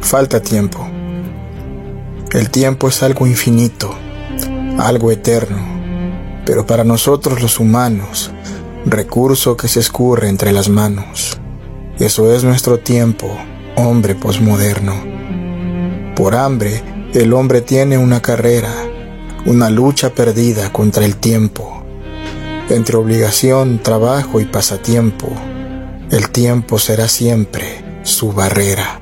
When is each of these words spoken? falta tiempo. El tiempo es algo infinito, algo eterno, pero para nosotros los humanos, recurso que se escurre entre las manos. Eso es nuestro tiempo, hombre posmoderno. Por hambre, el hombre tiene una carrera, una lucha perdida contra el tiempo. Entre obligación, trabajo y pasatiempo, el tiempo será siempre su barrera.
falta 0.00 0.40
tiempo. 0.40 0.88
El 2.32 2.50
tiempo 2.50 2.88
es 2.88 3.02
algo 3.02 3.26
infinito, 3.26 3.94
algo 4.78 5.10
eterno, 5.10 5.58
pero 6.44 6.66
para 6.66 6.84
nosotros 6.84 7.42
los 7.42 7.58
humanos, 7.58 8.30
recurso 8.84 9.56
que 9.56 9.68
se 9.68 9.80
escurre 9.80 10.28
entre 10.28 10.52
las 10.52 10.68
manos. 10.68 11.38
Eso 11.98 12.32
es 12.32 12.44
nuestro 12.44 12.78
tiempo, 12.78 13.28
hombre 13.76 14.14
posmoderno. 14.14 14.94
Por 16.14 16.34
hambre, 16.34 16.82
el 17.14 17.32
hombre 17.32 17.60
tiene 17.60 17.98
una 17.98 18.20
carrera, 18.20 18.72
una 19.46 19.70
lucha 19.70 20.10
perdida 20.10 20.72
contra 20.72 21.04
el 21.04 21.16
tiempo. 21.16 21.82
Entre 22.68 22.96
obligación, 22.96 23.78
trabajo 23.78 24.40
y 24.40 24.44
pasatiempo, 24.44 25.28
el 26.10 26.28
tiempo 26.30 26.78
será 26.78 27.08
siempre 27.08 28.00
su 28.02 28.32
barrera. 28.32 29.00